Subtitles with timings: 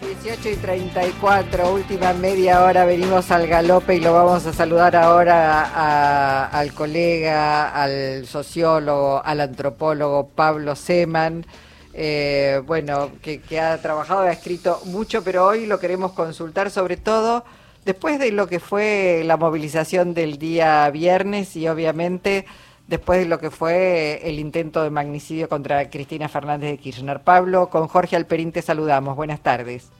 [0.00, 6.46] 18 y 34, última media hora, venimos al galope y lo vamos a saludar ahora
[6.46, 11.44] al colega, al sociólogo, al antropólogo Pablo Seman,
[11.92, 16.96] eh, bueno, que, que, ha trabajado, ha escrito mucho, pero hoy lo queremos consultar sobre
[16.96, 17.44] todo
[17.84, 22.46] después de lo que fue la movilización del día viernes y obviamente
[22.90, 27.20] después de lo que fue el intento de magnicidio contra Cristina Fernández de Kirchner.
[27.20, 29.14] Pablo, con Jorge Alperín te saludamos.
[29.14, 29.92] Buenas tardes.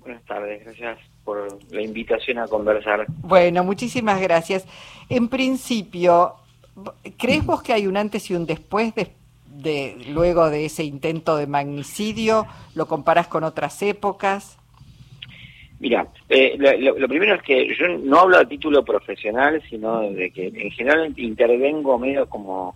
[0.00, 3.04] Buenas tardes, gracias por la invitación a conversar.
[3.08, 4.66] Bueno, muchísimas gracias.
[5.10, 6.36] En principio,
[7.18, 11.46] ¿crees vos que hay un antes y un después de, luego de ese intento de
[11.46, 12.46] magnicidio?
[12.74, 14.56] ¿Lo comparas con otras épocas?
[15.78, 20.46] Mira, eh, lo, primero es que yo no hablo a título profesional, sino de que
[20.46, 22.74] en general intervengo medio como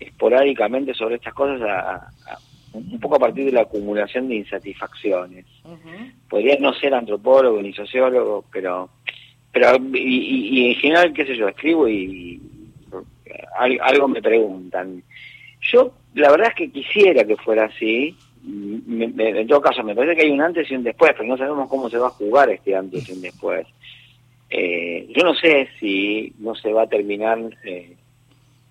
[0.00, 2.02] esporádicamente sobre estas cosas,
[2.72, 5.44] un poco a partir de la acumulación de insatisfacciones.
[6.28, 8.90] Podría no ser antropólogo ni sociólogo, pero
[9.52, 12.40] pero y, en general, qué sé yo, escribo y,
[13.82, 15.02] algo me preguntan.
[15.60, 20.22] Yo, la verdad es que quisiera que fuera así, en todo caso, me parece que
[20.22, 22.74] hay un antes y un después, pero no sabemos cómo se va a jugar este
[22.74, 23.66] antes y un después.
[24.48, 27.94] Eh, yo no sé si no se va a terminar eh,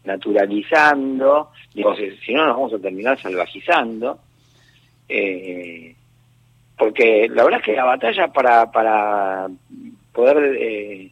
[0.03, 4.19] naturalizando, digo, si, no nos vamos a terminar salvajizando,
[5.07, 5.95] eh,
[6.77, 9.47] porque la verdad es que la batalla para, para
[10.11, 11.11] poder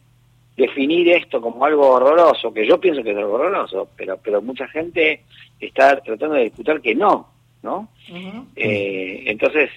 [0.56, 4.66] definir esto como algo horroroso, que yo pienso que es algo horroroso, pero, pero mucha
[4.68, 5.22] gente
[5.60, 7.28] está tratando de disputar que no,
[7.62, 7.88] ¿no?
[8.56, 9.70] Eh, entonces,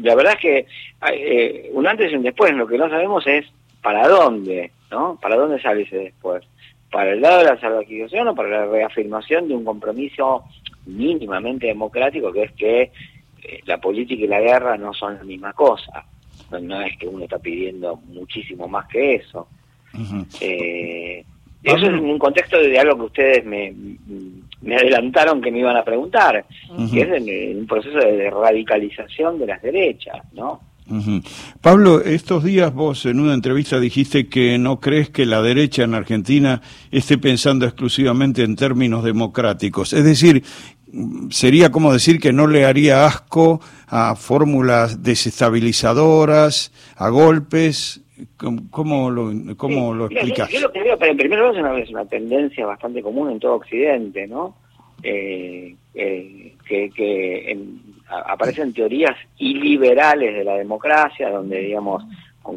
[0.00, 0.66] la verdad es que
[1.12, 3.46] eh, un antes y un después, lo que no sabemos es
[3.82, 5.18] para dónde, ¿no?
[5.20, 6.44] ¿Para dónde sale ese después?
[6.90, 10.44] ¿Para el lado de la salvaquización o para la reafirmación de un compromiso
[10.86, 12.82] mínimamente democrático que es que
[13.42, 16.04] eh, la política y la guerra no son la misma cosa?
[16.50, 19.48] No, es que uno está pidiendo muchísimo más que eso.
[19.92, 23.74] eso es un contexto de algo que ustedes me,
[24.66, 26.44] me adelantaron que me iban a preguntar,
[26.92, 30.60] que es un proceso de radicalización de las derechas, ¿no?
[31.60, 35.94] Pablo, estos días vos en una entrevista dijiste que no crees que la derecha en
[35.94, 36.62] Argentina
[36.92, 39.92] esté pensando exclusivamente en términos democráticos.
[39.92, 40.44] Es decir,
[41.30, 48.02] sería como decir que no le haría asco a fórmulas desestabilizadoras, a golpes.
[48.36, 50.50] ¿Cómo, lo, cómo lo explicas?
[50.50, 53.54] Yo, lo que veo, pero en primer lugar es una, tendencia bastante común en todo
[53.54, 54.56] Occidente, ¿no?
[55.02, 57.58] Eh, eh, que, que
[58.08, 62.04] aparecen teorías iliberales de la democracia, donde, digamos,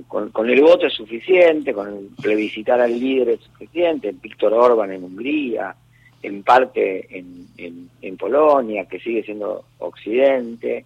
[0.08, 5.04] con, el voto es suficiente, con el plebiscitar al líder es suficiente, Víctor Orban en
[5.04, 5.76] Hungría,
[6.22, 10.86] en parte en, en, en Polonia, que sigue siendo Occidente,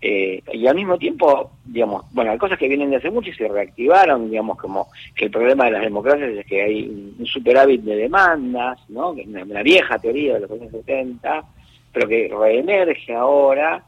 [0.00, 3.34] eh, y al mismo tiempo, digamos, bueno, hay cosas que vienen de hace mucho y
[3.34, 7.82] se reactivaron, digamos, como que el problema de las democracias es que hay un superávit
[7.82, 9.14] de demandas, ¿no?
[9.14, 11.44] Es una, vieja teoría de los años 70,
[11.92, 13.82] pero que reemerge ahora,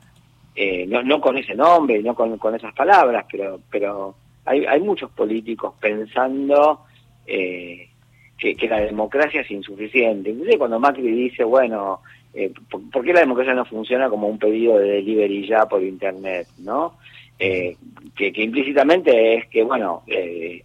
[0.56, 4.80] eh, no, no con ese nombre, no con, con esas palabras, pero, pero hay, hay
[4.80, 6.80] muchos políticos pensando
[7.26, 7.88] eh,
[8.36, 10.30] que, la democracia es insuficiente.
[10.30, 12.00] Inclusive cuando Macri dice, bueno,
[12.34, 12.52] eh,
[12.92, 16.94] ¿por, qué la democracia no funciona como un pedido de delivery ya por internet, no?
[17.38, 17.76] Eh,
[18.14, 20.62] que, implícitamente es que, bueno, eh,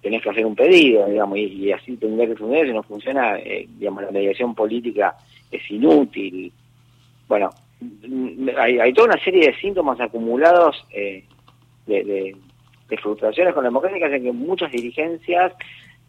[0.00, 3.66] tenés que hacer un pedido, digamos, y, así tendría que funcionar, si no funciona, eh,
[3.78, 5.16] digamos, la mediación política
[5.50, 6.52] es inútil.
[7.26, 7.50] Bueno,
[7.80, 11.24] mm, hay, toda una serie de síntomas acumulados de,
[11.86, 12.36] de,
[12.88, 15.52] de frustraciones con la democracia que hacen que muchas dirigencias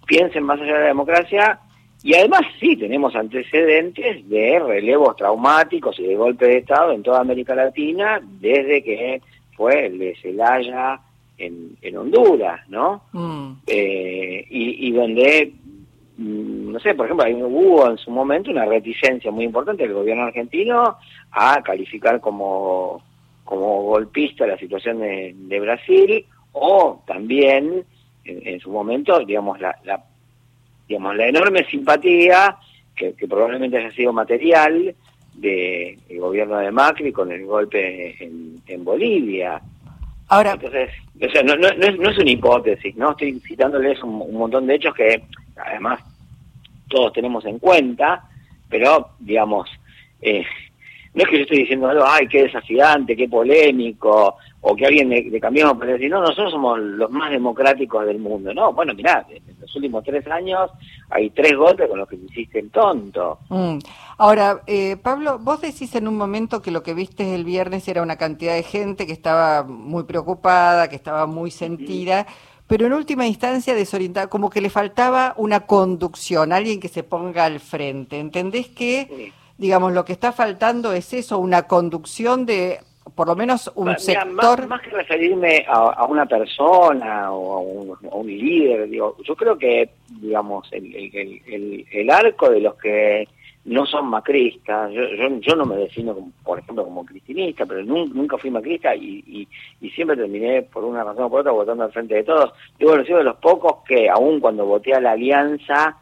[0.06, 1.60] piensen más allá de la democracia
[2.02, 7.20] y además sí tenemos antecedentes de relevos traumáticos y de golpes de Estado en toda
[7.20, 9.22] América Latina desde que
[9.56, 11.02] fue el de Celaya
[11.38, 13.04] en, en Honduras, ¿no?
[13.12, 13.52] Mm.
[13.68, 15.54] Eh, y, donde,
[16.18, 20.24] mm, no sé, por ejemplo, hubo en su momento una reticencia muy importante del gobierno
[20.24, 20.98] argentino
[21.32, 23.04] a calificar como,
[23.44, 27.84] como golpista la situación de, Brasil o también
[28.24, 30.02] en, su momento, digamos, la, la
[30.90, 32.58] digamos, la enorme simpatía,
[32.96, 34.94] que, probablemente haya sido material,
[35.36, 39.62] del gobierno de Macri con el golpe en, Bolivia.
[40.28, 40.90] Ahora, Entonces,
[41.22, 43.12] o sea, no, no, no, es, una hipótesis, ¿no?
[43.12, 45.24] Estoy citándoles un, montón de hechos que
[45.56, 46.02] además
[46.90, 48.24] todos tenemos en cuenta,
[48.68, 49.70] pero, digamos,
[50.22, 50.44] eh,
[51.20, 55.10] no es que yo estoy diciendo algo, ay, qué desafiante, qué polémico, o que alguien
[55.10, 58.54] de, de Cambiemos puede decir, no, nosotros somos los más democráticos del mundo.
[58.54, 59.28] No, bueno, mirá,
[59.60, 60.72] los últimos tres años
[61.10, 63.40] hay tres golpes con los que te hiciste el tonto.
[63.50, 63.80] Mm.
[64.18, 68.02] Ahora, eh, Pablo, vos decís en un momento que lo que viste el viernes era
[68.02, 72.28] una cantidad de gente que estaba muy preocupada, que estaba muy sentida,
[72.66, 77.44] pero en última instancia desorientada, como que le faltaba una conducción, alguien que se ponga
[77.44, 78.20] al frente.
[78.20, 82.80] ¿Entendés que, digamos, lo que está faltando es eso, una conducción de
[83.14, 84.68] por lo menos un sector...
[84.68, 89.90] Más, que referirme a, una persona o a un, líder, digo, yo creo que,
[90.22, 93.28] digamos, el, el, arco de los que
[93.66, 95.02] no son macristas, yo,
[95.40, 99.48] yo, no me defino, como, por ejemplo, como cristinista, pero nunca, fui macrista y,
[99.82, 102.54] y, siempre terminé, por una razón o por otra, votando al frente de todos.
[102.78, 105.98] Digo, bueno, soy de los pocos que, aún cuando voté a la Alianza,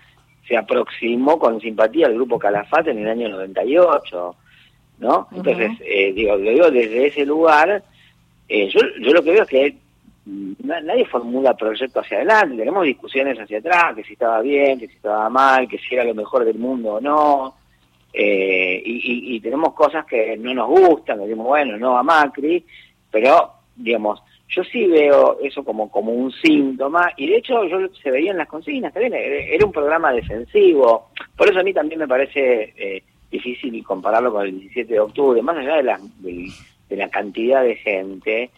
[0.47, 4.35] se aproximó con simpatía al grupo Calafate en el año 98
[4.99, 5.27] ¿no?
[5.31, 7.83] Entonces, eh, digo, lo digo desde ese lugar,
[8.49, 9.77] eh, yo, yo lo que veo es que
[10.63, 14.95] nadie formula proyectos hacia adelante, tenemos discusiones hacia atrás, que si estaba bien, que si
[14.95, 17.55] estaba mal, que si era lo mejor del mundo o no,
[18.11, 22.65] eh, y, tenemos cosas que no nos gustan, decimos, bueno, no a Macri,
[23.11, 28.11] pero, digamos, yo sí veo eso como, como un síntoma, y de hecho yo se
[28.11, 32.07] veía en las consignas, también era un programa defensivo, por eso a mí también me
[32.07, 37.09] parece eh, difícil compararlo con el 17 de octubre, más allá de la, de, la
[37.09, 38.49] cantidad de gente,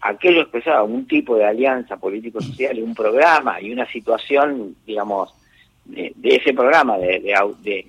[0.00, 5.34] aquello expresaba un tipo de alianza político-social y un programa y una situación, digamos,
[5.84, 7.20] de, ese programa de,
[7.62, 7.86] de,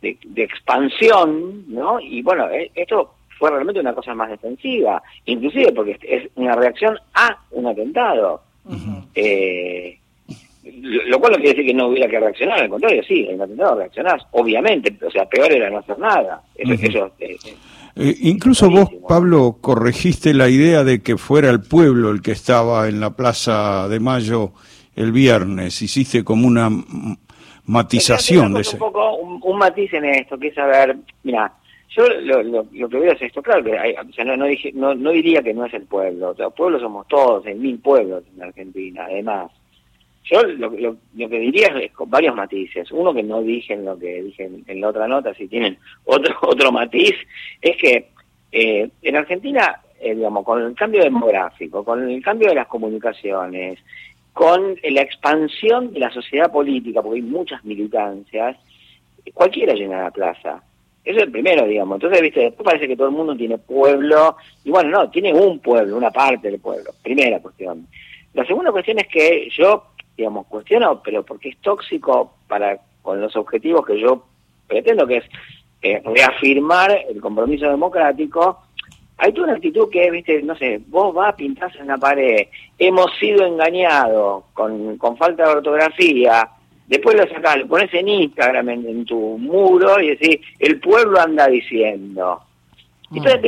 [0.00, 2.00] de, expansión, ¿no?
[2.00, 6.96] Y bueno, e, esto fue realmente una cosa más defensiva, inclusive porque es una reacción
[7.12, 8.40] a un atentado.
[9.16, 9.98] eh,
[10.62, 13.74] lo cual no quiere decir que no hubiera que reaccionar, al contrario, sí, en atentado
[13.78, 16.40] reaccionás, obviamente, o sea, peor era no hacer nada.
[16.54, 17.36] Eso, eh,
[17.96, 22.88] eh, incluso vos, Pablo, corregiste la idea de que fuera el pueblo el que estaba
[22.88, 24.52] en la Plaza de Mayo
[24.94, 26.70] el viernes, hiciste como una
[27.64, 28.76] matización de ese.
[28.76, 31.52] Un poco un, matiz en esto, que es saber, mira,
[31.94, 34.94] yo lo, lo, que veo es esto, claro que o sea, no, no, dije, no,
[34.94, 38.24] no diría que no es el pueblo, o sea, pueblos somos todos, hay mil pueblos
[38.34, 39.50] en Argentina, además
[40.24, 42.90] yo lo, lo, que diría es con varios matices.
[42.92, 46.34] Uno que no dije en lo que dije en, la otra nota, si tienen otro
[46.42, 47.14] otro matiz,
[47.60, 48.08] es que
[48.52, 53.78] eh, en Argentina, eh, digamos, con el cambio demográfico, con el cambio de las comunicaciones,
[54.32, 58.56] con la expansión de la sociedad política, porque hay muchas militancias,
[59.34, 60.62] cualquiera llena la plaza.
[61.04, 61.96] Eso es el primero, digamos.
[61.96, 65.58] Entonces, viste, después parece que todo el mundo tiene pueblo, y bueno, no, tiene un
[65.58, 66.90] pueblo, una parte del pueblo.
[67.02, 67.86] Primera cuestión.
[68.34, 73.34] La segunda cuestión es que yo digamos, cuestiono, pero porque es tóxico para con los
[73.36, 74.24] objetivos que yo
[74.68, 75.16] pretendo, que
[75.82, 78.62] es reafirmar el compromiso democrático,
[79.18, 82.46] hay toda una actitud que, viste, no sé, vos vas, pintás en la pared,
[82.78, 86.48] hemos sido engañados con, con falta de ortografía,
[86.92, 91.48] después lo sacás, lo pones en Instagram, en tu muro, y decís, el pueblo anda
[91.48, 92.42] diciendo.
[93.14, 93.42] Entonces,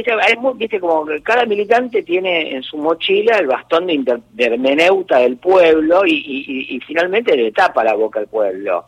[0.59, 6.03] viste, como que cada militante tiene en su mochila el bastón de, hermeneuta del pueblo
[6.07, 8.85] y, finalmente le tapa la boca al pueblo.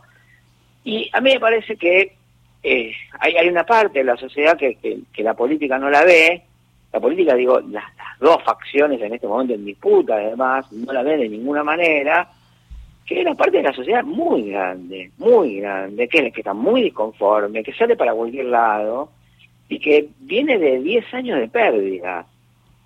[0.83, 2.13] Y a mí me parece que
[2.61, 4.77] eh, hay, una parte de la sociedad que,
[5.17, 6.43] la política no la ve.
[6.93, 7.85] La política, digo, las,
[8.19, 12.29] dos facciones en este momento en disputa, además, no la ven de ninguna manera,
[13.07, 17.63] que una parte de la sociedad muy grande, muy grande, que, que está muy disconforme,
[17.63, 19.09] que sale para cualquier lado
[19.69, 22.25] y que viene de 10 años de pérdida,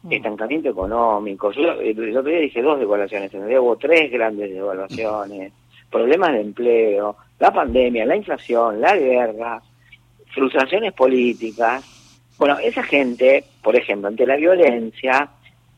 [0.03, 0.13] mm.
[0.13, 1.51] estancamiento económico.
[1.51, 5.51] Yo el otro día dije dos devaluaciones, hubo tres grandes devaluaciones,
[5.89, 9.59] problemas de empleo, la pandemia, la inflación, la guerra,
[10.35, 11.83] frustraciones políticas.
[12.37, 15.29] Bueno, esa gente, por ejemplo, ante la violencia,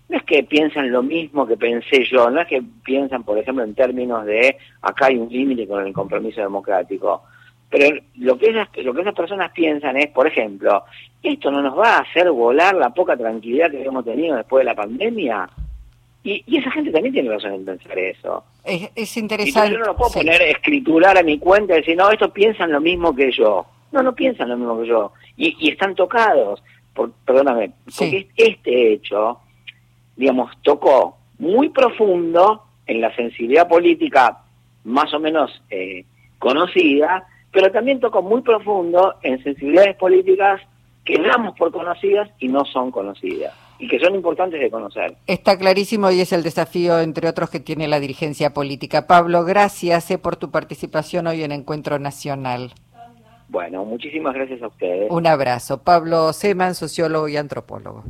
[0.09, 3.63] no es que piensan lo mismo que pensé yo, no es que piensan, por ejemplo,
[3.63, 7.23] en términos de acá hay un límite con el compromiso democrático.
[7.69, 10.83] Pero lo que, esas, lo que esas personas piensan es, por ejemplo,
[11.23, 14.65] ¿esto no nos va a hacer volar la poca tranquilidad que hemos tenido después de
[14.65, 15.49] la pandemia?
[16.23, 18.43] Y, esa gente también tiene razón en pensar eso.
[18.63, 19.69] Es, interesante.
[19.69, 22.71] Y yo no lo puedo poner, escriturar a mi cuenta y decir, no, estos piensan
[22.71, 23.65] lo mismo que yo.
[23.91, 25.11] No, no piensan lo mismo que yo.
[25.35, 26.63] Y, están tocados.
[26.93, 29.39] Por, perdóname, porque este hecho,
[30.15, 34.39] digamos, tocó muy profundo en la sensibilidad política
[34.83, 36.05] más o menos eh,
[36.39, 40.59] conocida pero también toco muy profundo en sensibilidades políticas
[41.05, 45.15] que damos por conocidas y no son conocidas y que son importantes de conocer.
[45.27, 49.07] Está clarísimo y es el desafío, entre otros, que tiene la dirigencia política.
[49.07, 52.71] Pablo, gracias eh, por tu participación hoy en Encuentro Nacional.
[53.49, 55.11] Bueno, muchísimas gracias a ustedes.
[55.11, 55.83] Un abrazo.
[55.83, 58.03] Pablo Seman, sociólogo y antropólogo.